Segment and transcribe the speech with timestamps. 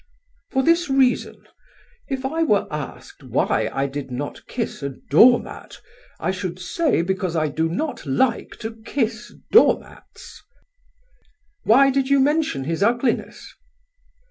[0.49, 1.43] "For this reason.
[2.07, 5.77] If I were asked why I did not kiss a door mat,
[6.19, 10.41] I should say because I do not like to kiss door mats."...
[11.65, 13.53] "Why did you mention his ugliness?"